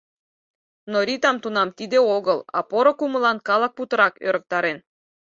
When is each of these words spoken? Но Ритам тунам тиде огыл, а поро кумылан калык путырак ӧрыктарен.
Но 0.91 0.97
Ритам 1.07 1.37
тунам 1.43 1.69
тиде 1.77 1.99
огыл, 2.15 2.39
а 2.57 2.59
поро 2.69 2.93
кумылан 2.99 3.37
калык 3.47 3.71
путырак 3.77 4.13
ӧрыктарен. 4.27 4.77